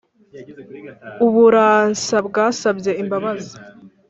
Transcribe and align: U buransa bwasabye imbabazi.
U 1.27 1.27
buransa 1.35 2.15
bwasabye 2.27 2.91
imbabazi. 3.01 3.55